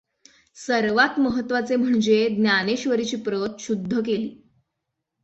सर्वांत 0.55 1.19
महत्त्वाचे 1.19 1.75
म्हणजे 1.75 2.29
ज्ञानेश्वरीची 2.29 3.15
प्रत 3.15 3.59
शुद्ध 3.59 3.99
केली. 3.99 4.29